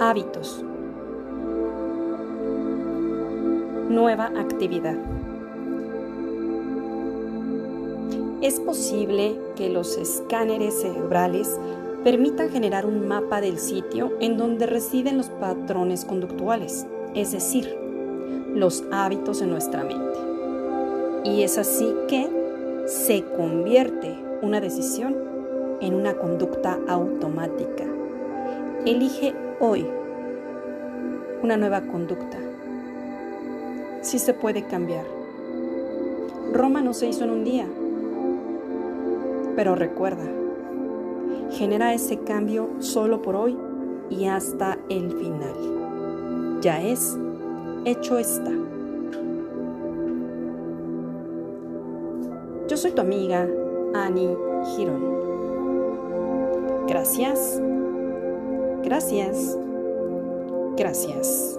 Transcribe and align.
Hábitos. 0.00 0.64
Nueva 3.88 4.26
actividad. 4.26 4.96
Es 8.40 8.60
posible 8.60 9.40
que 9.56 9.68
los 9.68 9.96
escáneres 9.96 10.82
cerebrales 10.82 11.58
permitan 12.04 12.50
generar 12.50 12.86
un 12.86 13.08
mapa 13.08 13.40
del 13.40 13.58
sitio 13.58 14.12
en 14.20 14.36
donde 14.36 14.66
residen 14.66 15.16
los 15.16 15.30
patrones 15.30 16.04
conductuales, 16.04 16.86
es 17.16 17.32
decir, 17.32 17.76
los 18.54 18.84
hábitos 18.92 19.42
en 19.42 19.50
nuestra 19.50 19.82
mente. 19.82 20.18
Y 21.24 21.42
es 21.42 21.58
así 21.58 21.92
que 22.06 22.84
se 22.86 23.24
convierte 23.24 24.16
una 24.42 24.60
decisión 24.60 25.16
en 25.80 25.94
una 25.94 26.14
conducta 26.14 26.78
automática. 26.86 27.07
Elige 28.88 29.34
hoy 29.60 29.86
una 31.42 31.58
nueva 31.58 31.82
conducta. 31.82 32.38
Sí 34.00 34.18
se 34.18 34.32
puede 34.32 34.64
cambiar. 34.64 35.04
Roma 36.54 36.80
no 36.80 36.94
se 36.94 37.06
hizo 37.06 37.24
en 37.24 37.30
un 37.30 37.44
día. 37.44 37.66
Pero 39.56 39.74
recuerda, 39.74 40.24
genera 41.50 41.92
ese 41.92 42.20
cambio 42.20 42.70
solo 42.78 43.20
por 43.20 43.36
hoy 43.36 43.58
y 44.08 44.24
hasta 44.24 44.78
el 44.88 45.12
final. 45.12 46.62
Ya 46.62 46.82
es, 46.82 47.14
hecho 47.84 48.16
está. 48.16 48.52
Yo 52.68 52.76
soy 52.78 52.92
tu 52.92 53.02
amiga 53.02 53.46
Annie 53.92 54.34
Girón. 54.74 55.18
Gracias, 56.86 57.60
gracias, 58.82 59.56
gracias. 60.76 61.58